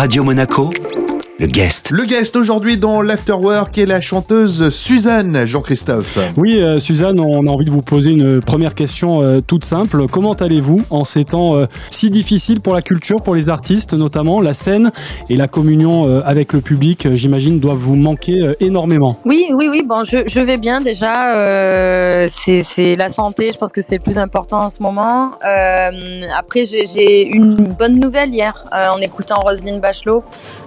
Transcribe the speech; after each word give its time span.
Radio 0.00 0.22
Monaco, 0.22 0.70
le 1.38 1.46
guest. 1.46 1.90
Le 1.92 2.04
guest 2.04 2.34
aujourd'hui 2.34 2.78
dans 2.78 3.00
l'Afterwork 3.00 3.78
est 3.78 3.86
la 3.86 4.00
chanteuse 4.00 4.70
Suzanne, 4.70 5.46
Jean-Christophe. 5.46 6.18
Oui, 6.36 6.60
euh, 6.60 6.80
Suzanne, 6.80 7.20
on 7.20 7.46
a 7.46 7.50
envie 7.50 7.64
de 7.64 7.70
vous 7.70 7.80
poser 7.82 8.10
une 8.10 8.40
première 8.40 8.74
question 8.74 9.22
euh, 9.22 9.40
toute 9.40 9.64
simple. 9.64 10.08
Comment 10.08 10.32
allez-vous 10.32 10.80
en 10.90 11.04
ces 11.04 11.24
temps 11.24 11.54
euh, 11.54 11.66
si 11.92 12.10
difficiles 12.10 12.60
pour 12.60 12.74
la 12.74 12.82
culture, 12.82 13.22
pour 13.22 13.36
les 13.36 13.50
artistes 13.50 13.92
notamment 13.92 14.40
La 14.40 14.52
scène 14.52 14.90
et 15.30 15.36
la 15.36 15.46
communion 15.46 16.08
euh, 16.08 16.22
avec 16.24 16.52
le 16.52 16.60
public, 16.60 17.06
euh, 17.06 17.14
j'imagine, 17.14 17.60
doivent 17.60 17.78
vous 17.78 17.94
manquer 17.94 18.40
euh, 18.40 18.54
énormément. 18.58 19.20
Oui, 19.24 19.46
oui, 19.52 19.68
oui. 19.70 19.84
Bon, 19.86 20.02
je, 20.04 20.18
je 20.26 20.40
vais 20.40 20.56
bien 20.56 20.80
déjà. 20.80 21.36
Euh, 21.36 22.26
c'est 22.30 22.96
la 22.96 23.10
santé. 23.10 23.52
Je 23.52 23.58
pense 23.58 23.70
que 23.70 23.80
c'est 23.80 23.98
le 23.98 24.02
plus 24.02 24.18
important 24.18 24.62
en 24.62 24.68
ce 24.70 24.82
moment. 24.82 25.30
Euh, 25.46 26.22
après, 26.36 26.66
j'ai 26.66 26.84
j'ai 26.86 27.26
une 27.28 27.54
bonne 27.54 28.00
nouvelle 28.00 28.30
hier 28.30 28.64
euh, 28.72 28.88
en 28.88 28.98
écoutant 29.00 29.40
Roselyne 29.40 29.78
Bachelot, 29.78 30.24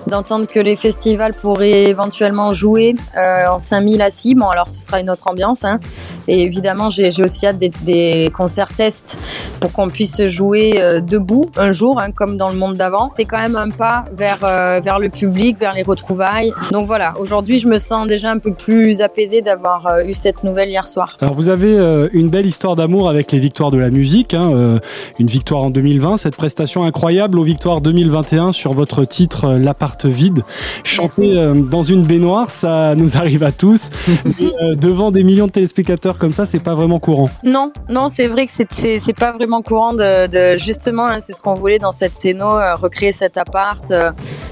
d'entendre 0.08 0.48
que 0.48 0.61
les 0.62 0.76
festivals 0.76 1.34
pourraient 1.34 1.86
éventuellement 1.86 2.54
jouer 2.54 2.96
euh, 3.18 3.48
en 3.48 3.60
5000 3.60 4.02
assis. 4.02 4.36
Bon, 4.36 4.48
alors 4.48 4.70
ce 4.70 4.82
sera 4.82 5.00
une 5.00 5.10
autre 5.10 5.28
ambiance. 5.28 5.64
Hein. 5.64 5.80
Et 6.28 6.42
évidemment, 6.42 6.90
j'ai 6.90 7.12
aussi 7.24 7.46
hâte 7.46 7.60
des, 7.60 8.32
concerts 8.36 8.74
tests 8.76 9.20
pour 9.60 9.72
qu'on 9.72 9.90
puisse 9.90 10.22
jouer 10.28 10.76
euh, 10.78 11.02
debout 11.02 11.50
un 11.58 11.74
jour, 11.74 12.00
hein, 12.00 12.12
comme 12.12 12.38
dans 12.38 12.50
le 12.50 12.56
monde 12.56 12.76
d'avant. 12.76 13.12
C'est 13.16 13.26
quand 13.26 13.38
même 13.38 13.56
un 13.56 13.70
pas 13.70 14.06
vers 14.14 14.40
euh, 14.44 14.80
vers 14.84 15.00
le 15.00 15.10
public, 15.10 15.60
vers 15.60 15.74
les 15.74 15.84
retrouvailles. 15.84 16.54
Donc 16.72 16.86
voilà, 16.86 17.14
aujourd'hui, 17.20 17.60
je 17.60 17.68
me 17.68 17.78
sens 17.78 18.08
déjà 18.08 18.32
un 18.32 18.40
peu 18.40 18.54
plus 18.54 19.02
apaisée 19.02 19.42
d'avoir 19.42 20.00
eu 20.06 20.14
cette 20.14 20.44
nouvelle 20.44 20.70
hier 20.70 20.88
soir. 20.88 21.18
Alors 21.22 21.36
vous 21.36 21.50
avez 21.50 21.78
une 22.14 22.30
belle 22.30 22.46
histoire 22.46 22.76
d'amour 22.76 23.10
avec 23.10 23.32
les 23.32 23.40
victoires 23.40 23.72
de 23.72 23.78
la 23.78 23.90
musique, 23.90 24.34
hein, 24.34 24.80
une 25.20 25.28
victoire 25.28 25.64
en 25.64 25.70
2020, 25.70 26.18
cette 26.18 26.36
prestation 26.36 26.84
incroyable 26.84 27.40
aux 27.40 27.44
victoires 27.44 27.82
2021 27.82 28.52
sur 28.52 28.74
votre 28.74 29.06
titre 29.06 29.54
L'appart 29.54 30.06
vide, 30.06 30.44
chanté 30.84 31.38
euh, 31.38 31.54
dans 31.54 31.82
une 31.82 32.04
baignoire, 32.04 32.50
ça 32.50 32.96
nous 32.96 33.18
arrive 33.18 33.44
à 33.44 33.52
tous, 33.52 33.90
mais 34.26 34.52
euh, 34.62 34.76
devant 34.76 35.12
des 35.12 35.24
millions 35.24 35.48
de 35.48 35.52
téléspectateurs 35.52 36.18
comme 36.18 36.34
ça, 36.34 36.46
c'est 36.46 36.60
pas 36.60 36.76
vraiment 36.76 37.00
courant. 37.00 37.30
Non, 37.44 37.72
non, 37.90 38.08
c'est 38.08 38.28
vrai 38.28 38.46
que 38.46 38.52
c'est 38.52 39.14
pas 39.18 39.32
vraiment 39.32 39.62
courant 39.62 39.94
de, 39.94 40.28
de 40.28 40.58
justement, 40.58 41.08
hein, 41.08 41.20
c'est 41.22 41.34
ce 41.34 41.42
qu'on 41.42 41.56
voulait 41.56 41.80
dans 41.80 41.92
cette 41.92 42.16
scéno, 42.16 42.58
euh, 42.58 42.76
recréer 42.76 43.12
cet 43.12 43.38
appart 43.38 43.92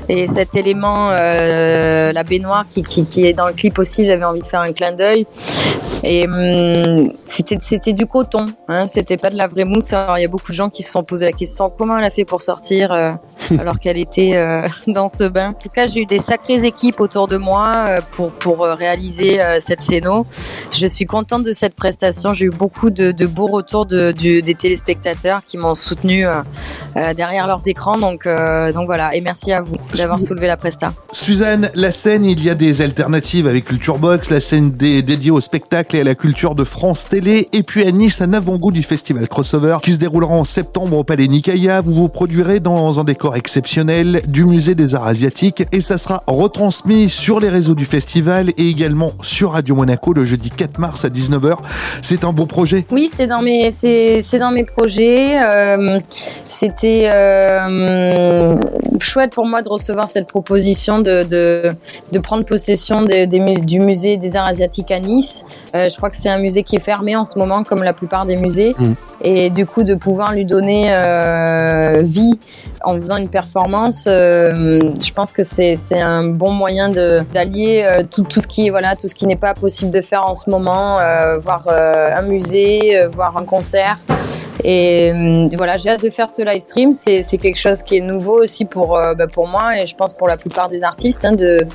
et 0.10 0.26
cet 0.26 0.56
élément, 0.56 1.10
euh, 1.12 2.12
la 2.12 2.24
baignoire 2.24 2.66
qui, 2.68 2.82
qui 2.82 3.06
qui 3.06 3.28
est 3.28 3.34
dans 3.34 3.46
le 3.46 3.54
clip 3.54 3.78
aussi. 3.78 4.06
J'avais 4.06 4.26
envie 4.26 4.42
de 4.42 4.48
faire 4.48 4.62
un 4.62 4.74
clin 4.74 4.92
d'œil 4.92 5.28
et 6.04 6.26
hum, 6.26 7.14
c'était 7.26 7.58
c'était 7.62 7.94
du 7.94 8.08
coton, 8.08 8.48
hein, 8.68 8.88
c'était 8.88 9.18
pas 9.18 9.30
de 9.30 9.38
la 9.38 9.48
vraie 9.48 9.66
mousse. 9.66 9.94
Alors 9.94 10.18
il 10.18 10.22
y 10.22 10.26
a 10.26 10.28
beaucoup 10.28 10.52
de 10.52 10.58
gens 10.58 10.70
qui 10.70 10.82
se 10.82 10.92
sont 10.92 11.04
posé 11.04 11.26
la 11.26 11.32
question 11.32 11.70
comment 11.70 11.96
elle 11.98 12.04
a 12.04 12.10
fait 12.10 12.26
pour 12.26 12.42
sortir 12.42 12.92
euh, 12.92 13.12
alors 13.60 13.80
qu'elle 13.80 14.00
était 14.00 14.32
euh, 14.34 14.68
dans 14.88 15.10
ce 15.10 15.26
bain? 15.26 15.50
En 15.50 15.54
tout 15.54 15.70
cas, 15.70 15.86
j'ai 15.86 16.02
eu 16.02 16.06
des 16.08 16.20
sacrées 16.20 16.66
équipes 16.66 17.00
autour 17.02 17.28
de 17.28 17.38
moi 17.38 18.00
pour 18.12 18.32
pour 18.32 18.62
réaliser 18.62 19.40
cette 19.60 19.82
scéno. 19.82 20.26
Je 20.72 20.88
suis 20.88 21.06
contente 21.06 21.44
de 21.44 21.52
cette 21.52 21.76
prestation. 21.76 22.34
J'ai 22.34 22.46
eu 22.46 22.50
beaucoup 22.50 22.90
de, 22.90 23.12
de 23.12 23.26
beaux 23.28 23.48
retours 23.48 23.86
de, 23.86 24.12
des 24.12 24.56
téléspectateurs 24.56 25.44
qui 25.46 25.58
m'ont 25.58 25.76
soutenu 25.76 26.26
derrière 26.96 27.46
leurs 27.46 27.68
écrans. 27.68 27.98
Donc, 27.98 28.28
donc 28.28 28.86
voilà. 28.88 29.14
Et 29.14 29.22
merci 29.22 29.52
à 29.52 29.62
vous 29.62 29.76
d'avoir 30.00 30.20
soulevé 30.20 30.48
la 30.48 30.58
presta. 30.58 30.94
Suzanne, 31.12 31.70
la 31.76 31.92
scène, 31.92 32.26
il 32.26 32.44
y 32.44 32.50
a 32.50 32.56
des 32.56 32.82
alternatives 32.82 33.48
avec 33.48 33.66
Culture 33.66 33.98
Box, 33.98 34.30
la 34.30 34.42
scène 34.42 34.72
dé- 34.72 35.02
dédiée 35.02 35.32
au 35.32 35.42
spectacle 35.42 35.96
et 35.96 36.02
à 36.02 36.04
la 36.04 36.16
culture 36.16 36.56
de 36.56 36.64
France 36.64 37.06
Télé, 37.08 37.50
et 37.54 37.64
puis 37.64 37.84
à 37.86 37.92
Nice, 37.92 38.22
un 38.22 38.34
avant-goût 38.34 38.72
du 38.72 38.84
festival 38.84 39.28
Crossover 39.28 39.78
qui 39.84 39.94
se 39.94 39.98
déroulera 40.00 40.34
en 40.34 40.46
septembre 40.46 40.98
au 40.98 41.04
Palais 41.04 41.28
Nicaïa. 41.28 41.82
Vous 41.82 41.94
vous 41.94 42.10
produirez 42.10 42.60
dans 42.60 43.00
un 43.00 43.04
décor 43.04 43.36
exceptionnel 43.36 44.22
du 44.28 44.46
musée 44.46 44.76
des 44.76 44.96
arts 44.96 45.08
asiatiques 45.08 45.64
et 45.72 45.82
ça 45.82 45.98
sera 45.98 46.24
retransmis 46.28 47.10
sur 47.10 47.40
les 47.40 47.50
réseaux 47.50 47.76
du 47.76 47.86
festival 47.86 48.50
et 48.58 48.70
également 48.70 49.12
sur 49.22 49.52
Radio 49.54 49.76
Monaco 49.76 50.14
le 50.14 50.26
jeudi 50.26 50.50
4 50.50 50.80
mars 50.80 51.06
à 51.06 51.10
19h. 51.10 51.56
C'est 52.02 52.24
un 52.24 52.34
beau 52.34 52.46
projet. 52.46 52.86
Oui, 52.92 53.10
c'est 53.14 53.28
dans 53.28 53.42
mes 53.42 53.72
c'est 53.72 54.22
c'est 54.22 54.40
dans 54.40 54.52
mes 54.52 54.64
projets. 54.64 55.38
Euh, 55.42 56.00
C'était 56.48 57.10
euh, 57.12 58.56
chouette 59.00 59.32
pour 59.34 59.46
moi 59.48 59.62
de 59.62 59.70
recevoir 59.70 59.89
cette 60.08 60.28
proposition 60.28 61.00
de 61.00 61.24
de, 61.24 61.72
de 62.12 62.20
prendre 62.20 62.46
possession 62.46 63.04
du 63.04 63.80
musée 63.80 64.18
des 64.18 64.36
arts 64.36 64.48
asiatiques 64.48 64.92
à 64.92 65.00
Nice. 65.00 65.44
Euh, 65.76 65.90
je 65.90 65.96
crois 65.98 66.10
que 66.10 66.16
c'est 66.16 66.30
un 66.30 66.40
musée 66.40 66.64
qui 66.64 66.76
est 66.76 66.82
fermé 66.82 67.16
en 67.16 67.24
ce 67.24 67.38
moment, 67.38 67.64
comme 67.64 67.84
la 67.84 67.94
plupart 67.94 68.26
des 68.26 68.36
musées, 68.36 68.76
Mm. 68.78 68.94
et 69.22 69.50
du 69.50 69.66
coup 69.66 69.84
de 69.84 69.96
pouvoir 69.96 70.34
lui 70.34 70.46
donner 70.46 70.88
euh, 70.90 72.02
vie 72.04 72.40
en 72.84 72.98
faisant 73.00 73.18
une 73.18 73.28
performance, 73.30 74.06
euh, 74.08 74.92
je 75.02 75.12
pense 75.14 75.32
que 75.32 75.44
c'est 75.44 75.76
un 76.00 76.24
bon 76.24 76.52
moyen 76.52 76.90
d'allier 76.90 77.86
tout 78.10 78.24
tout 78.24 78.40
ce 78.40 78.48
qui 78.48 78.68
est 78.68 78.70
voilà 78.70 78.96
tout 78.96 79.08
ce 79.08 79.16
qui 79.16 79.28
n'est 79.28 79.36
pas 79.36 79.54
possible 79.54 79.92
de 79.92 80.02
faire 80.02 80.26
en 80.26 80.34
ce 80.34 80.50
moment, 80.50 80.98
voir 81.40 81.64
un 81.68 82.22
musée, 82.22 83.08
voir 83.12 83.36
un 83.38 83.44
concert. 83.44 84.00
Et 84.64 85.12
euh, 85.14 85.48
voilà, 85.56 85.78
j'ai 85.78 85.90
hâte 85.90 86.04
de 86.04 86.10
faire 86.10 86.30
ce 86.30 86.42
live 86.42 86.62
stream. 86.62 86.92
C'est 86.92 87.22
quelque 87.38 87.58
chose 87.60 87.82
qui 87.82 87.98
est 87.98 88.02
nouveau 88.02 88.42
aussi 88.44 88.66
pour 88.66 88.98
euh, 88.98 89.14
bah, 89.14 89.28
pour 89.28 89.48
moi 89.48 89.78
et 89.80 89.88
je 89.88 89.96
pense 89.96 90.14
pour 90.14 90.28
la 90.28 90.38
plupart 90.38 90.70
des 90.70 90.84
artistes 90.84 91.24
hein, 91.26 91.34
de, 91.34 91.66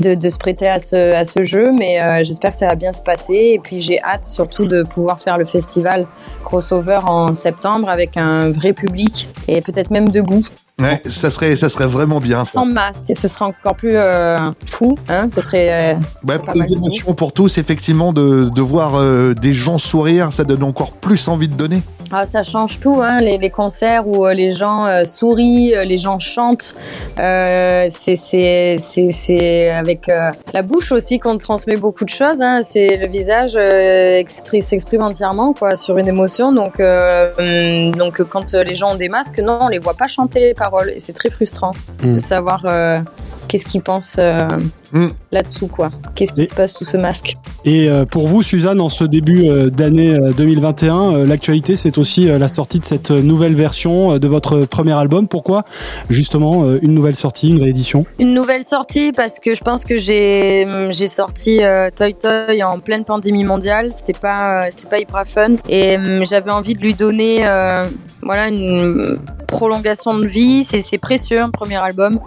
de 0.00 0.14
de 0.14 0.28
se 0.28 0.38
prêter 0.38 0.68
à 0.68 0.78
ce 0.78 1.14
à 1.14 1.24
ce 1.24 1.44
jeu. 1.44 1.72
Mais 1.72 2.00
euh, 2.00 2.24
j'espère 2.24 2.50
que 2.50 2.56
ça 2.56 2.66
va 2.66 2.74
bien 2.74 2.92
se 2.92 3.02
passer. 3.02 3.52
Et 3.54 3.60
puis 3.62 3.80
j'ai 3.80 4.02
hâte 4.02 4.24
surtout 4.24 4.66
de 4.66 4.82
pouvoir 4.82 5.20
faire 5.20 5.38
le 5.38 5.44
festival 5.44 6.06
crossover 6.44 7.00
en 7.06 7.34
septembre 7.34 7.88
avec 7.88 8.16
un 8.16 8.50
vrai 8.50 8.72
public 8.72 9.28
et 9.48 9.60
peut-être 9.60 9.90
même 9.90 10.08
debout 10.08 10.44
Ouais, 10.78 11.00
ça 11.08 11.30
serait, 11.30 11.56
ça 11.56 11.70
serait 11.70 11.86
vraiment 11.86 12.20
bien. 12.20 12.44
Ça. 12.44 12.52
sans 12.52 12.66
masque 12.66 13.04
et 13.08 13.14
ce 13.14 13.28
sera 13.28 13.46
encore 13.46 13.76
plus 13.76 13.94
euh, 13.94 14.50
fou 14.66 14.94
hein 15.08 15.26
ce 15.26 15.40
serait 15.40 15.94
euh, 15.94 15.98
Ouais, 16.22 16.38
pour 16.38 16.52
les 16.52 16.70
émotions 16.70 17.14
pour 17.14 17.32
tous, 17.32 17.56
effectivement, 17.56 18.12
de, 18.12 18.50
de 18.54 18.60
voir 18.60 18.96
euh, 18.96 19.32
des 19.32 19.54
gens 19.54 19.78
sourire, 19.78 20.34
ça 20.34 20.44
donne 20.44 20.62
encore 20.62 20.90
plus 20.92 21.28
envie 21.28 21.48
de 21.48 21.54
donner. 21.54 21.80
Ah, 22.12 22.24
ça 22.24 22.44
change 22.44 22.78
tout 22.80 23.00
hein, 23.02 23.20
les, 23.20 23.38
les 23.38 23.50
concerts 23.50 24.06
où 24.06 24.26
euh, 24.26 24.32
les 24.34 24.52
gens 24.52 24.86
euh, 24.86 25.04
sourient 25.04 25.74
euh, 25.74 25.84
les 25.84 25.98
gens 25.98 26.18
chantent 26.18 26.74
c'est 27.88 29.70
avec 29.70 30.10
la 30.54 30.62
bouche 30.62 30.92
aussi 30.92 31.18
qu'on 31.18 31.38
transmet 31.38 31.76
beaucoup 31.76 32.04
de 32.04 32.10
choses 32.10 32.40
hein. 32.42 32.60
c'est 32.62 32.96
le 32.96 33.06
visage 33.08 33.54
expri- 33.54 34.60
s'exprime 34.60 35.02
entièrement 35.02 35.52
quoi 35.52 35.76
sur 35.76 35.98
une 35.98 36.08
émotion 36.08 36.52
donc 36.52 36.78
hum, 36.80 37.92
donc 37.92 38.22
quand 38.24 38.52
les 38.54 38.74
gens 38.74 38.92
ont 38.92 38.96
des 38.96 39.08
masques 39.08 39.38
non 39.38 39.58
on 39.62 39.68
les 39.68 39.78
voit 39.78 39.94
pas 39.94 40.06
chanter 40.06 40.40
les 40.40 40.54
paroles 40.54 40.90
et 40.90 41.00
c'est 41.00 41.12
très 41.12 41.30
frustrant 41.30 41.72
Mm. 42.02 42.14
de 42.14 42.20
savoir 42.20 42.66
qu'est-ce 43.48 43.64
qu'ils 43.64 43.82
pensent 43.82 44.16
euh, 44.18 44.46
Mm. 44.92 45.08
là-dessous 45.32 45.66
quoi? 45.66 45.90
Qu'est-ce 46.14 46.32
qui 46.32 46.42
Et- 46.42 46.46
se 46.46 46.54
passe 46.54 46.74
sous 46.74 46.84
ce 46.84 46.96
masque? 46.96 47.34
Et 47.64 47.88
euh, 47.88 48.04
pour 48.04 48.28
vous, 48.28 48.42
Suzanne, 48.44 48.80
en 48.80 48.88
ce 48.88 49.02
début 49.02 49.48
euh, 49.48 49.68
d'année 49.68 50.14
euh, 50.14 50.32
2021, 50.32 51.12
euh, 51.12 51.26
l'actualité, 51.26 51.76
c'est 51.76 51.98
aussi 51.98 52.28
euh, 52.30 52.38
la 52.38 52.46
sortie 52.46 52.78
de 52.78 52.84
cette 52.84 53.10
nouvelle 53.10 53.54
version 53.54 54.12
euh, 54.12 54.18
de 54.20 54.28
votre 54.28 54.60
premier 54.60 54.92
album. 54.92 55.26
Pourquoi? 55.26 55.64
Justement 56.08 56.62
euh, 56.64 56.78
une 56.82 56.94
nouvelle 56.94 57.16
sortie, 57.16 57.48
une 57.48 57.60
réédition? 57.60 58.06
Une 58.20 58.32
nouvelle 58.32 58.62
sortie 58.62 59.10
parce 59.10 59.40
que 59.40 59.54
je 59.56 59.60
pense 59.60 59.84
que 59.84 59.98
j'ai 59.98 60.66
j'ai 60.92 61.08
sorti 61.08 61.62
euh, 61.64 61.90
Toy 61.94 62.14
Toy 62.14 62.62
en 62.62 62.78
pleine 62.78 63.04
pandémie 63.04 63.42
mondiale. 63.44 63.92
C'était 63.92 64.12
pas 64.18 64.62
euh, 64.62 64.68
c'était 64.70 64.88
pas 64.88 65.00
hyper 65.00 65.24
fun 65.26 65.56
et 65.68 65.96
j'avais 66.28 66.52
envie 66.52 66.74
de 66.74 66.80
lui 66.80 66.94
donner 66.94 67.40
euh, 67.44 67.86
voilà 68.22 68.48
une 68.48 69.18
prolongation 69.48 70.16
de 70.16 70.26
vie. 70.26 70.62
C'est 70.62 70.82
c'est 70.82 70.98
précieux 70.98 71.40
un 71.42 71.50
premier 71.50 71.76
album 71.76 72.20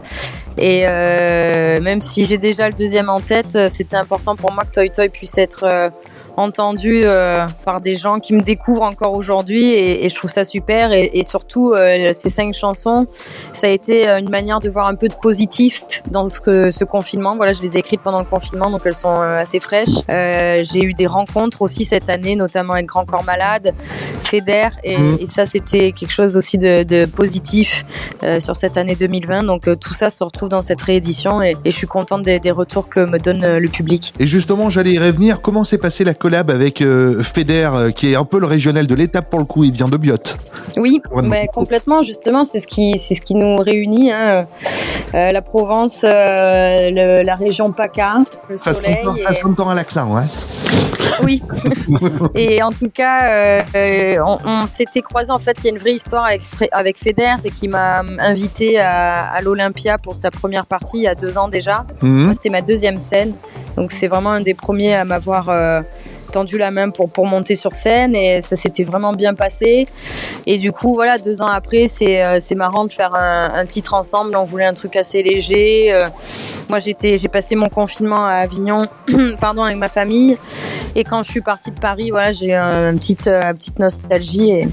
et 0.58 0.84
euh, 0.86 1.82
même 1.82 2.02
si 2.02 2.26
j'ai 2.26 2.38
déjà 2.38 2.68
le 2.68 2.74
deuxième 2.74 3.10
en 3.10 3.20
tête, 3.20 3.56
euh, 3.56 3.70
c'était 3.70 3.96
important 3.96 4.36
pour 4.36 4.52
moi 4.52 4.66
que 4.66 4.72
Toy 4.72 4.90
Toy 4.90 5.10
puisse 5.10 5.38
être 5.38 5.92
entendu 6.40 7.02
euh, 7.04 7.46
par 7.66 7.82
des 7.82 7.96
gens 7.96 8.20
qui 8.20 8.34
me 8.34 8.42
découvrent 8.42 8.84
encore 8.84 9.14
aujourd'hui 9.14 9.64
et, 9.66 10.06
et 10.06 10.10
je 10.10 10.16
trouve 10.16 10.30
ça 10.30 10.46
super. 10.46 10.92
Et, 10.92 11.10
et 11.14 11.24
surtout 11.24 11.74
euh, 11.74 12.12
ces 12.14 12.30
cinq 12.30 12.54
chansons 12.56 13.06
ça 13.54 13.68
a 13.68 13.70
été 13.70 14.08
euh, 14.08 14.20
une 14.20 14.30
manière 14.30 14.60
de 14.60 14.70
voir 14.70 14.88
un 14.88 14.96
peu 14.96 15.08
de 15.08 15.14
positif 15.14 15.82
dans 16.10 16.28
ce, 16.28 16.40
que- 16.40 16.72
ce 16.72 16.84
confinement. 16.84 17.36
Voilà 17.36 17.54
je 17.54 17.62
les 17.62 17.76
ai 17.76 17.80
écrites 17.80 18.02
pendant 18.02 18.20
le 18.20 18.26
confinement 18.26 18.70
donc 18.70 18.82
elles 18.86 18.94
sont 18.94 19.20
assez 19.22 19.60
fraîches. 19.60 19.90
Euh, 20.10 20.64
j'ai 20.72 20.84
eu 20.84 20.94
des 20.94 21.08
rencontres 21.08 21.62
aussi 21.62 21.86
cette 21.86 22.10
année 22.10 22.36
notamment 22.36 22.74
avec 22.74 22.86
Grand 22.88 23.06
Corps 23.06 23.24
Malade 23.26 23.74
Feder 24.24 24.70
et, 24.84 24.96
et 25.22 25.26
ça 25.28 25.46
c'était 25.46 25.92
quelque 25.92 26.12
chose 26.12 26.38
aussi 26.38 26.58
de, 26.58 26.84
de 26.84 27.06
positif 27.06 27.84
sur 28.40 28.58
cette 28.58 28.78
année 28.78 28.96
2020 28.96 29.44
donc 29.44 29.64
tout 29.80 29.94
ça 29.94 30.10
se 30.10 30.24
retrouve 30.24 30.50
dans 30.50 30.62
cette 30.62 30.82
réédition 30.82 31.42
et, 31.42 31.56
je 31.66 31.72
suis 31.72 31.88
contente 31.88 32.24
des, 32.24 32.40
des 32.40 32.52
retours 32.52 32.90
que 32.90 33.00
me 33.02 33.20
donne 33.20 33.58
le 33.58 33.68
public. 33.70 34.14
Et 34.20 34.26
justement, 34.26 34.70
j'allais 34.70 34.94
y 34.94 35.00
revenir. 35.00 35.42
Comment 35.42 35.64
s'est 35.64 35.78
passée 35.78 36.04
la 36.04 36.14
collab 36.30 36.52
avec 36.52 36.82
euh, 36.82 37.24
Feder, 37.24 37.70
euh, 37.74 37.90
qui 37.92 38.12
est 38.12 38.16
un 38.16 38.24
peu 38.24 38.40
le 38.40 38.46
régional 38.46 38.86
de 38.86 38.94
l'étape 38.94 39.32
pour 39.32 39.40
le 39.40 39.46
coup. 39.46 39.64
Il 39.64 39.72
vient 39.72 39.88
de 39.88 39.98
Biot. 39.98 40.16
Oui, 40.78 41.02
bah, 41.24 41.48
complètement. 41.48 42.04
Justement, 42.04 42.44
c'est 42.44 42.60
ce 42.60 42.68
qui, 42.68 43.00
c'est 43.00 43.16
ce 43.16 43.22
qui 43.22 43.34
nous 43.34 43.58
réunit. 43.58 44.12
Hein. 44.12 44.46
Euh, 45.16 45.32
la 45.32 45.42
Provence, 45.42 46.02
euh, 46.04 46.90
le, 46.92 47.24
la 47.26 47.36
région 47.36 47.72
PACA, 47.72 48.18
le 48.48 48.58
Ça 48.58 48.76
soleil. 48.76 49.00
ça 49.24 49.32
et- 49.32 49.34
s'entend 49.34 49.70
à 49.70 49.74
l'accent, 49.76 50.14
ouais. 50.16 50.22
Oui. 51.24 51.42
et 52.36 52.62
en 52.62 52.72
tout 52.72 52.90
cas, 52.94 53.64
euh, 53.76 54.18
on, 54.26 54.38
on 54.46 54.68
s'était 54.68 55.02
croisés. 55.02 55.32
En 55.32 55.40
fait, 55.40 55.58
il 55.60 55.66
y 55.66 55.68
a 55.70 55.72
une 55.72 55.80
vraie 55.80 55.94
histoire 55.96 56.26
avec, 56.26 56.42
avec 56.72 56.98
Feder, 56.98 57.34
c'est 57.40 57.50
qu'il 57.50 57.72
m'a 57.72 58.02
invité 58.20 58.80
à, 58.80 59.24
à 59.32 59.42
l'Olympia 59.42 59.98
pour 59.98 60.16
sa 60.16 60.30
première 60.30 60.66
partie 60.68 60.98
il 60.98 61.04
y 61.04 61.08
a 61.08 61.16
deux 61.16 61.38
ans 61.40 61.48
déjà. 61.48 61.86
Mhm. 62.04 62.30
C'était 62.34 62.50
ma 62.50 62.62
deuxième 62.62 63.00
scène. 63.00 63.34
Donc, 63.76 63.92
c'est 63.92 64.08
vraiment 64.08 64.32
un 64.32 64.42
des 64.42 64.54
premiers 64.54 64.96
à 64.96 65.04
m'avoir 65.06 65.48
euh, 65.50 65.82
tendu 66.30 66.58
la 66.58 66.72
main 66.72 66.90
pour, 66.90 67.10
pour 67.10 67.26
monter 67.26 67.56
sur 67.56 67.74
scène. 67.74 68.16
Et 68.16 68.42
ça 68.42 68.56
s'était 68.56 68.84
vraiment 68.84 69.14
bien 69.14 69.34
passé. 69.34 69.88
Et 70.46 70.58
du 70.58 70.72
coup, 70.72 70.94
voilà, 70.94 71.18
deux 71.18 71.42
ans 71.42 71.48
après, 71.48 71.88
c'est 71.88 72.24
euh, 72.24 72.40
marrant 72.56 72.86
de 72.86 72.94
faire 72.94 73.14
un, 73.16 73.52
un 73.56 73.66
titre 73.66 73.94
ensemble. 73.94 74.36
On 74.36 74.46
voulait 74.46 74.66
un 74.66 74.74
truc 74.74 74.96
assez 74.96 75.22
léger. 75.24 75.94
Euh, 75.94 76.08
moi, 76.70 76.80
j'étais, 76.80 77.18
j'ai 77.18 77.28
passé 77.28 77.56
mon 77.56 77.70
confinement 77.70 78.26
à 78.26 78.34
Avignon, 78.36 78.88
pardon, 79.40 79.64
avec 79.64 79.78
ma 79.78 79.90
famille. 79.90 80.38
Et 80.96 81.04
quand 81.04 81.24
je 81.24 81.32
suis 81.32 81.42
partie 81.42 81.72
de 81.72 81.80
Paris, 81.80 82.12
voilà, 82.12 82.34
j'ai 82.34 82.56
euh, 82.56 82.92
une 82.92 83.00
petite, 83.00 83.24
petite 83.26 83.80
nostalgie. 83.80 84.52
Et, 84.52 84.68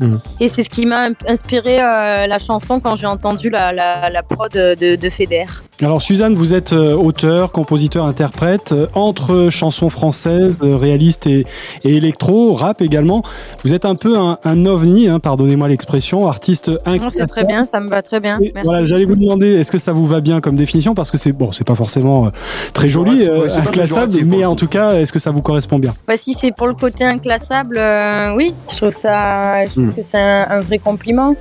Mhm. 0.00 0.20
et 0.40 0.48
c'est 0.48 0.62
ce 0.62 0.68
qui 0.68 0.84
m'a 0.84 1.08
inspiré 1.26 1.80
euh, 1.80 2.26
la 2.26 2.38
chanson 2.38 2.80
quand 2.80 2.96
j'ai 2.96 3.06
entendu 3.06 3.48
la, 3.48 3.72
la, 3.72 4.10
la 4.10 4.22
prod 4.22 4.52
de, 4.52 4.74
de 4.96 5.10
Feder. 5.10 5.46
Alors 5.84 6.00
Suzanne, 6.00 6.34
vous 6.34 6.54
êtes 6.54 6.72
euh, 6.72 6.94
auteur, 6.96 7.52
compositeur, 7.52 8.06
interprète, 8.06 8.72
euh, 8.72 8.86
entre 8.94 9.48
chansons 9.50 9.90
françaises, 9.90 10.58
euh, 10.62 10.74
réalistes 10.74 11.26
et, 11.26 11.44
et 11.84 11.96
électro, 11.96 12.54
rap 12.54 12.80
également. 12.80 13.22
Vous 13.62 13.74
êtes 13.74 13.84
un 13.84 13.94
peu 13.94 14.16
un, 14.16 14.38
un 14.42 14.64
ovni, 14.64 15.06
hein, 15.06 15.20
pardonnez-moi 15.20 15.68
l'expression, 15.68 16.26
artiste 16.28 16.68
Non, 16.68 16.78
C'est 16.86 16.90
inclassable. 16.92 17.28
très 17.28 17.44
bien, 17.44 17.64
ça 17.66 17.80
me 17.80 17.90
va 17.90 18.00
très 18.00 18.20
bien. 18.20 18.38
Et 18.40 18.52
Merci. 18.54 18.66
Voilà, 18.66 18.86
j'allais 18.86 19.04
vous 19.04 19.16
demander, 19.16 19.48
est-ce 19.52 19.70
que 19.70 19.76
ça 19.76 19.92
vous 19.92 20.06
va 20.06 20.20
bien 20.20 20.40
comme 20.40 20.56
définition? 20.56 20.94
Parce 20.94 21.10
que 21.10 21.18
c'est 21.18 21.32
bon, 21.32 21.52
c'est 21.52 21.66
pas 21.66 21.74
forcément 21.74 22.30
très 22.72 22.88
joli, 22.88 23.24
euh, 23.28 23.46
inclassable, 23.58 24.14
mais 24.24 24.46
en 24.46 24.56
tout 24.56 24.68
cas, 24.68 24.94
est-ce 24.94 25.12
que 25.12 25.18
ça 25.18 25.30
vous 25.30 25.42
correspond 25.42 25.78
bien? 25.78 25.92
Bah, 26.08 26.16
si 26.16 26.32
c'est 26.32 26.52
pour 26.56 26.68
le 26.68 26.74
côté 26.74 27.04
inclassable, 27.04 27.76
euh, 27.78 28.34
oui, 28.34 28.54
je 28.70 28.76
trouve 28.78 28.88
ça, 28.88 29.62
je 29.66 29.70
trouve 29.72 29.84
Mm. 29.84 29.92
que 29.94 30.00
c'est 30.02 30.18
un, 30.18 30.46
un 30.48 30.60
vrai 30.60 30.78
compliment. 30.78 31.34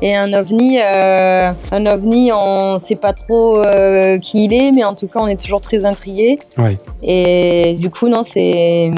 Et 0.00 0.16
un 0.16 0.32
ovni, 0.32 0.78
euh, 0.80 1.52
un 1.72 1.86
ovni, 1.86 2.30
on 2.34 2.78
sait 2.78 2.96
pas 2.96 3.12
trop 3.12 3.62
euh, 3.82 4.18
qui 4.18 4.44
il 4.44 4.52
est, 4.52 4.72
mais 4.72 4.84
en 4.84 4.94
tout 4.94 5.06
cas, 5.06 5.20
on 5.20 5.26
est 5.26 5.40
toujours 5.40 5.60
très 5.60 5.84
intrigué. 5.84 6.38
Ouais. 6.58 6.78
Et 7.02 7.74
du 7.78 7.90
coup, 7.90 8.08
non, 8.08 8.22
c'est 8.22 8.90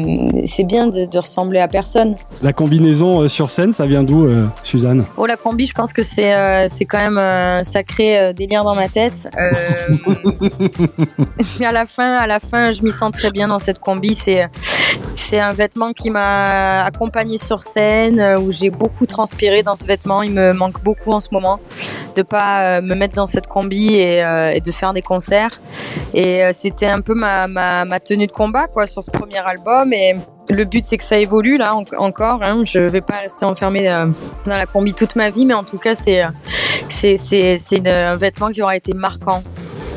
c'est 0.45 0.65
bien 0.65 0.89
de, 0.89 1.07
de 1.07 1.19
ressembler 1.19 1.61
à 1.61 1.69
personne. 1.69 2.17
La 2.43 2.53
combinaison 2.53 3.23
euh, 3.23 3.29
sur 3.29 3.51
scène, 3.51 3.73
ça 3.73 3.87
vient 3.87 4.03
d'où, 4.03 4.27
euh, 4.27 4.47
Suzanne? 4.63 5.05
Oh, 5.17 5.27
la 5.27 5.37
combi, 5.37 5.67
je 5.67 5.73
pense 5.73 5.93
que 5.93 6.03
c'est 6.03 6.35
euh, 6.35 6.67
c'est 6.69 6.85
quand 6.85 6.99
même 6.99 7.19
un 7.19 7.65
sacré 7.65 8.19
euh, 8.19 8.33
délire 8.33 8.65
dans 8.65 8.75
ma 8.75 8.89
tête. 8.89 9.29
Euh, 9.39 9.53
à 11.65 11.73
la 11.73 11.87
fin, 11.87 12.17
à 12.17 12.27
la 12.27 12.41
fin, 12.41 12.73
je 12.73 12.83
m'y 12.83 12.91
sens 12.91 13.13
très 13.13 13.31
bien 13.31 13.49
dans 13.49 13.59
cette 13.59 13.79
combi. 13.79 14.15
C'est 14.15 14.49
c'est 15.15 15.41
un 15.41 15.53
vêtement 15.53 15.93
qui 15.93 16.11
m'a 16.11 16.85
accompagné 16.85 17.39
sur 17.39 17.63
scène, 17.63 18.21
où 18.41 18.53
j'ai 18.53 18.71
beaucoup 18.71 19.07
transpiré 19.07 19.63
dans 19.63 19.77
ce 19.77 19.85
vêtement. 19.85 20.23
Il 20.23 20.33
me 20.33 20.53
manque 20.53 20.83
beaucoup 20.83 21.13
en 21.13 21.21
ce 21.21 21.29
moment 21.33 21.59
de 22.15 22.23
pas 22.23 22.79
euh, 22.79 22.81
me 22.81 22.95
mettre 22.95 23.15
dans 23.15 23.27
cette 23.27 23.47
combi 23.47 23.95
et, 23.95 24.23
euh, 24.25 24.59
de 24.59 24.73
faire 24.73 24.93
des 24.93 25.03
concerts. 25.03 25.61
Et 26.13 26.45
euh, 26.45 26.51
c'était 26.53 26.87
un 26.87 27.01
peu 27.01 27.15
ma, 27.15 27.47
ma, 27.49 28.01
tenue 28.01 28.27
de 28.27 28.33
combat 28.33 28.67
quoi 28.67 28.87
sur 28.87 29.03
ce 29.03 29.11
premier 29.11 29.39
album. 29.39 29.93
Et 29.93 30.17
le 30.49 30.65
but 30.65 30.85
c'est 30.85 30.99
que 30.99 31.05
ça 31.05 31.19
évolue 31.19 31.57
là 31.57 31.75
en- 31.75 31.85
encore. 31.99 32.43
Hein. 32.43 32.65
Je 32.65 32.81
vais 32.81 33.01
pas 33.01 33.17
rester 33.23 33.45
enfermée 33.45 33.89
dans 33.89 34.57
la 34.57 34.67
combi 34.67 34.95
toute 34.95 35.17
ma 35.17 35.31
vie, 35.31 35.47
mais 35.47 35.55
en 35.55 35.65
tout 35.65 35.79
cas 35.79 35.95
c'est 35.95 36.23
c'est 36.89 37.17
c'est 37.17 37.89
un 37.89 38.17
vêtement 38.17 38.51
qui 38.51 38.63
aura 38.63 38.77
été 38.77 38.93
marquant 38.93 39.43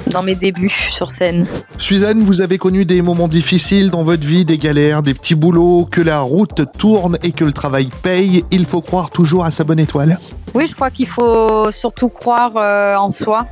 dans 0.10 0.24
mes 0.24 0.36
débuts 0.36 0.88
sur 0.92 1.12
scène. 1.12 1.46
Suzanne, 1.78 2.24
vous 2.24 2.42
avez 2.42 2.58
connu 2.58 2.86
des 2.86 3.02
moments 3.02 3.28
difficiles 3.28 3.90
dans 3.90 4.04
votre 4.04 4.26
vie, 4.26 4.46
des 4.46 4.58
galères, 4.58 5.04
des 5.04 5.14
petits 5.14 5.36
boulots, 5.36 5.88
que 5.90 6.02
la 6.02 6.20
route 6.20 6.62
tourne 6.78 7.18
et 7.24 7.32
que 7.32 7.44
le 7.44 7.54
travail 7.54 7.90
paye. 8.04 8.44
Il 8.52 8.66
faut 8.66 8.82
croire 8.82 9.10
toujours 9.10 9.46
à 9.46 9.52
sa 9.52 9.64
bonne 9.64 9.80
étoile. 9.80 10.20
Oui, 10.54 10.66
je 10.68 10.76
crois 10.76 10.90
qu'il 10.90 11.08
faut 11.08 11.72
surtout 11.72 12.10
croire 12.10 12.54
euh, 12.56 12.96
en 12.96 13.12
soi. 13.12 13.48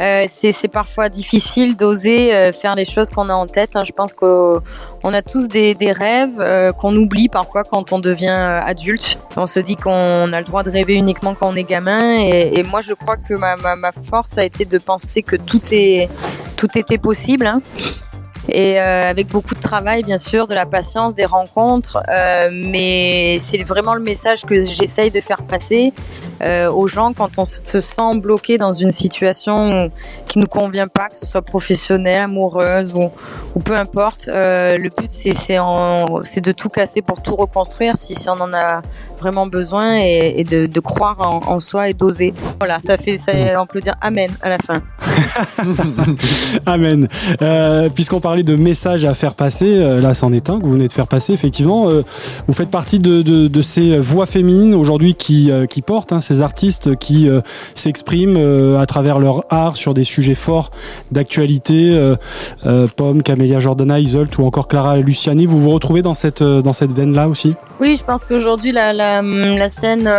Euh, 0.00 0.26
c'est 0.28 0.68
parfois 0.68 1.08
difficile 1.08 1.76
d'oser 1.76 2.34
euh, 2.34 2.52
faire 2.52 2.74
les 2.74 2.84
choses 2.84 3.08
qu'on 3.10 3.28
a 3.28 3.34
en 3.34 3.46
tête. 3.46 3.76
hein. 3.76 3.84
Je 3.86 3.92
pense 3.92 4.12
qu'on 4.12 4.60
on 5.02 5.14
a 5.14 5.22
tous 5.22 5.48
des, 5.48 5.74
des 5.74 5.92
rêves 5.92 6.40
euh, 6.40 6.72
qu'on 6.72 6.94
oublie 6.96 7.28
parfois 7.28 7.64
quand 7.64 7.92
on 7.92 7.98
devient 7.98 8.28
euh, 8.28 8.60
adulte. 8.64 9.18
On 9.36 9.46
se 9.46 9.60
dit 9.60 9.76
qu'on 9.76 10.32
a 10.32 10.38
le 10.38 10.44
droit 10.44 10.62
de 10.62 10.70
rêver 10.70 10.94
uniquement 10.94 11.34
quand 11.34 11.48
on 11.48 11.56
est 11.56 11.64
gamin. 11.64 12.18
Et, 12.18 12.58
et 12.58 12.62
moi, 12.62 12.80
je 12.80 12.92
crois 12.94 13.16
que 13.16 13.34
ma, 13.34 13.56
ma, 13.56 13.76
ma 13.76 13.92
force 13.92 14.36
a 14.38 14.44
été 14.44 14.64
de 14.64 14.78
penser 14.78 15.22
que 15.22 15.36
tout 15.36 15.60
est 15.72 16.08
tout 16.56 16.78
était 16.78 16.98
possible. 16.98 17.46
hein. 17.46 17.60
Et 18.54 18.80
euh, 18.80 19.10
avec 19.10 19.26
beaucoup 19.26 19.56
de 19.56 19.60
travail, 19.60 20.04
bien 20.04 20.16
sûr, 20.16 20.46
de 20.46 20.54
la 20.54 20.64
patience, 20.64 21.16
des 21.16 21.24
rencontres. 21.24 22.00
euh, 22.08 22.48
mais 22.52 23.36
c'est 23.40 23.64
vraiment 23.64 23.94
le 23.94 24.00
message 24.00 24.42
que 24.42 24.62
j'essaye 24.62 25.10
de 25.10 25.20
faire 25.20 25.42
passer 25.42 25.92
euh, 26.40 26.70
aux 26.70 26.86
gens 26.86 27.12
quand 27.12 27.36
on 27.38 27.44
se 27.44 27.80
sent 27.80 28.14
bloqué 28.18 28.56
dans 28.56 28.72
une 28.72 28.92
situation 28.92 29.90
qui 30.28 30.38
nous 30.38 30.46
convient 30.46 30.86
pas, 30.86 31.08
que 31.08 31.16
ce 31.16 31.26
soit 31.26 31.42
professionnelle, 31.42 32.20
amoureuse 32.20 32.94
ou, 32.94 33.10
peu 33.58 33.76
importe. 33.76 34.26
Le 34.28 34.88
but, 34.88 35.10
c'est 35.10 36.40
de 36.40 36.52
tout 36.52 36.68
casser 36.68 37.02
pour 37.02 37.22
tout 37.22 37.34
reconstruire 37.34 37.96
si, 37.96 38.14
on 38.28 38.40
en 38.40 38.54
a 38.54 38.82
vraiment 39.18 39.46
besoin 39.48 39.96
et, 39.96 40.44
de, 40.44 40.80
croire 40.80 41.16
en, 41.20 41.58
soi 41.58 41.88
et 41.88 41.94
d'oser. 41.94 42.32
Voilà, 42.60 42.78
ça 42.78 42.98
fait, 42.98 43.18
ça, 43.18 43.32
on 43.58 43.66
peut 43.66 43.80
dire 43.80 43.94
amen 44.00 44.30
à 44.42 44.50
la 44.50 44.58
fin. 44.58 44.80
Amen. 46.66 47.08
Puisqu'on 47.94 48.20
parlait 48.20 48.43
de 48.44 48.56
messages 48.56 49.04
à 49.04 49.14
faire 49.14 49.34
passer, 49.34 49.78
euh, 49.78 50.00
là 50.00 50.14
c'en 50.14 50.32
est 50.32 50.50
un 50.50 50.58
que 50.58 50.64
vous 50.64 50.72
venez 50.72 50.88
de 50.88 50.92
faire 50.92 51.06
passer, 51.06 51.32
effectivement. 51.32 51.88
Euh, 51.88 52.02
vous 52.46 52.54
faites 52.54 52.70
partie 52.70 52.98
de, 52.98 53.22
de, 53.22 53.62
ces 53.62 53.98
voix 53.98 54.26
féminines 54.26 54.74
aujourd'hui 54.74 55.14
qui, 55.14 55.50
euh, 55.50 55.66
qui 55.66 55.82
portent, 55.82 56.12
hein, 56.12 56.20
ces 56.20 56.42
artistes 56.42 56.96
qui 56.96 57.28
s'expriment 57.74 58.76
à 58.78 58.86
travers 58.86 59.18
leur 59.18 59.44
art 59.50 59.76
sur 59.76 59.94
des 59.94 60.04
sujets 60.04 60.34
forts 60.34 60.70
d'actualité. 61.12 62.14
Pomme, 62.96 63.22
Camélia 63.22 63.60
Jordana, 63.60 64.00
Isolt 64.00 64.36
ou 64.38 64.44
encore 64.44 64.68
Clara 64.68 64.98
Luciani. 64.98 65.46
Vous 65.46 65.58
vous 65.58 65.70
retrouvez 65.70 66.02
dans 66.02 66.14
cette, 66.14 66.42
dans 66.42 66.72
cette 66.72 66.92
veine-là 66.92 67.28
aussi? 67.28 67.54
Oui, 67.80 67.96
je 67.98 68.04
pense 68.04 68.24
qu'aujourd'hui 68.24 68.72
la, 68.72 68.92
la, 68.92 69.68
scène 69.68 70.10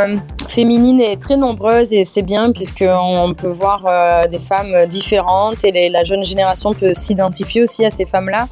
féminine 0.49 1.01
est 1.01 1.21
très 1.21 1.37
nombreuse 1.37 1.93
et 1.93 2.05
c'est 2.05 2.21
bien 2.21 2.51
puisqu'on 2.51 3.33
peut 3.35 3.47
voir 3.47 3.83
euh, 3.87 4.27
des 4.27 4.39
femmes 4.39 4.85
différentes 4.87 5.63
et 5.63 5.89
la 5.89 6.03
jeune 6.03 6.23
génération 6.23 6.73
peut 6.73 6.93
s'identifier 6.93 7.61
aussi 7.63 7.85
à 7.85 7.91
ces 7.91 8.05
femmes-là. 8.05 8.47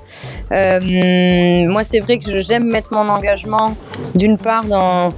Euh, 0.52 1.70
moi, 1.70 1.84
c'est 1.84 2.00
vrai 2.00 2.18
que 2.18 2.40
j'aime 2.40 2.66
mettre 2.66 2.94
mon 2.94 3.10
engagement 3.10 3.76
d'une 4.16 4.38
part 4.38 4.66
dans 4.66 5.14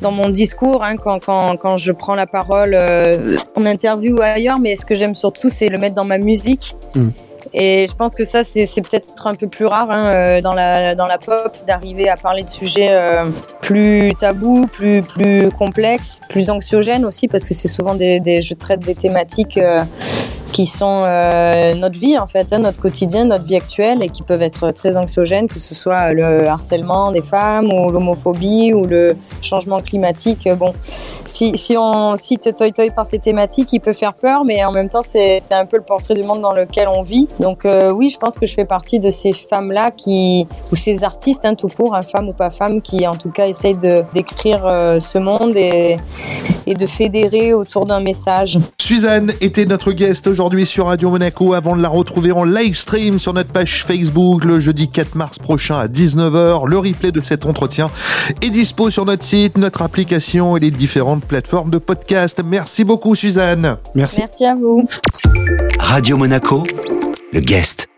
dans 0.00 0.12
mon 0.12 0.28
discours 0.28 0.84
hein, 0.84 0.96
quand, 0.96 1.24
quand, 1.24 1.56
quand 1.56 1.78
je 1.78 1.90
prends 1.92 2.14
la 2.14 2.26
parole 2.26 2.74
euh, 2.74 3.38
en 3.56 3.64
interview 3.64 4.16
ou 4.16 4.20
ailleurs, 4.20 4.58
mais 4.58 4.76
ce 4.76 4.84
que 4.84 4.96
j'aime 4.96 5.14
surtout, 5.14 5.48
c'est 5.48 5.68
le 5.68 5.78
mettre 5.78 5.94
dans 5.94 6.04
ma 6.04 6.18
musique. 6.18 6.76
Mm. 6.94 7.08
Et 7.56 7.86
je 7.88 7.94
pense 7.94 8.16
que 8.16 8.24
ça, 8.24 8.42
c'est 8.42 8.64
peut-être 8.80 9.26
un 9.28 9.36
peu 9.36 9.46
plus 9.46 9.66
rare 9.66 9.88
hein, 9.88 10.08
euh, 10.08 10.40
dans, 10.40 10.54
la, 10.54 10.96
dans 10.96 11.06
la 11.06 11.18
pop 11.18 11.56
d'arriver 11.66 12.08
à 12.08 12.16
parler 12.16 12.42
de 12.42 12.50
sujets 12.50 12.88
euh, 12.90 13.26
plus 13.62 14.12
tabous, 14.18 14.66
plus, 14.66 15.02
plus 15.02 15.50
complexes, 15.52 16.20
plus 16.28 16.50
anxiogènes 16.50 17.04
aussi, 17.04 17.28
parce 17.28 17.44
que 17.44 17.54
c'est 17.54 17.68
souvent 17.68 17.94
des, 17.94 18.42
je 18.42 18.54
traite 18.54 18.80
des 18.80 18.96
thématiques 18.96 19.56
euh, 19.58 19.84
qui 20.52 20.66
sont 20.66 21.00
notre 21.76 21.98
vie 21.98 22.16
en 22.16 22.28
fait, 22.28 22.52
hein, 22.52 22.58
notre 22.58 22.80
quotidien, 22.80 23.24
notre 23.24 23.44
vie 23.44 23.56
actuelle 23.56 24.04
et 24.04 24.08
qui 24.08 24.22
peuvent 24.22 24.42
être 24.42 24.70
très 24.70 24.96
anxiogènes, 24.96 25.48
que 25.48 25.58
ce 25.58 25.74
soit 25.74 26.12
le 26.12 26.46
harcèlement 26.46 27.10
des 27.10 27.22
femmes 27.22 27.72
ou 27.72 27.90
l'homophobie 27.90 28.72
ou 28.72 28.84
le 28.86 29.16
changement 29.42 29.80
climatique. 29.80 30.48
Bon, 30.56 30.72
si, 31.34 31.76
on 31.76 32.16
cite 32.16 32.54
Toy 32.56 32.72
Toy 32.72 32.90
par 32.90 33.06
ces 33.06 33.18
thématiques, 33.18 33.72
il 33.72 33.80
peut 33.80 33.92
faire 33.92 34.14
peur, 34.14 34.44
mais 34.44 34.64
en 34.64 34.70
même 34.70 34.88
temps, 34.88 35.02
c'est 35.02 35.38
c'est 35.40 35.54
un 35.54 35.66
peu 35.66 35.76
le 35.76 35.82
portrait 35.82 36.14
du 36.14 36.22
monde 36.22 36.40
dans 36.40 36.52
lequel 36.52 36.86
on 36.88 37.02
vit. 37.02 37.28
Donc 37.40 37.64
euh, 37.64 37.90
oui, 37.90 38.10
je 38.10 38.18
pense 38.18 38.38
que 38.38 38.46
je 38.46 38.54
fais 38.54 38.64
partie 38.64 39.00
de 39.00 39.10
ces 39.10 39.32
femmes-là 39.32 39.90
qui, 39.90 40.46
ou 40.70 40.76
ces 40.76 41.02
artistes, 41.02 41.44
hein, 41.44 41.54
tout 41.54 41.68
court, 41.68 41.94
hein, 41.94 42.02
femmes 42.02 42.28
ou 42.28 42.32
pas 42.32 42.50
femmes, 42.50 42.80
qui 42.80 43.06
en 43.06 43.16
tout 43.16 43.30
cas 43.30 43.48
essayent 43.48 43.76
de 43.76 44.04
d'écrire 44.14 44.62
euh, 44.64 45.00
ce 45.00 45.18
monde 45.18 45.56
et, 45.56 45.98
et 46.66 46.74
de 46.74 46.86
fédérer 46.86 47.52
autour 47.52 47.86
d'un 47.86 48.00
message. 48.00 48.58
Suzanne 48.78 49.32
était 49.40 49.64
notre 49.64 49.92
guest 49.92 50.26
aujourd'hui 50.26 50.66
sur 50.66 50.86
Radio 50.86 51.08
Monaco 51.08 51.54
avant 51.54 51.74
de 51.74 51.82
la 51.82 51.88
retrouver 51.88 52.32
en 52.32 52.44
live 52.44 52.76
stream 52.76 53.18
sur 53.18 53.32
notre 53.32 53.50
page 53.50 53.82
Facebook 53.82 54.44
le 54.44 54.60
jeudi 54.60 54.90
4 54.90 55.14
mars 55.14 55.38
prochain 55.38 55.78
à 55.78 55.86
19h. 55.86 56.68
Le 56.68 56.78
replay 56.78 57.10
de 57.10 57.22
cet 57.22 57.46
entretien 57.46 57.90
est 58.42 58.50
dispo 58.50 58.90
sur 58.90 59.06
notre 59.06 59.24
site, 59.24 59.56
notre 59.56 59.80
application 59.82 60.56
et 60.56 60.60
les 60.60 60.70
différentes 60.70 61.23
plateformes 61.24 61.70
de 61.70 61.78
podcast. 61.78 62.42
Merci 62.44 62.84
beaucoup 62.84 63.14
Suzanne. 63.14 63.76
Merci. 63.94 64.20
Merci 64.20 64.44
à 64.44 64.54
vous. 64.54 64.86
Radio 65.78 66.16
Monaco, 66.16 66.64
le 67.32 67.40
guest. 67.40 67.88